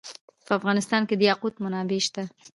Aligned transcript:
په 0.45 0.51
افغانستان 0.59 1.01
کې 1.07 1.15
د 1.17 1.21
یاقوت 1.29 1.55
منابع 1.63 1.99
شته. 2.07 2.23